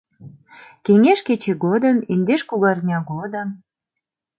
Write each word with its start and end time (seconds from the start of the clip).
Кеҥеж 0.85 1.19
кече 1.27 1.53
годым, 1.65 1.97
Индеш 2.13 2.41
кугарня 2.49 2.99
годым 3.11 3.49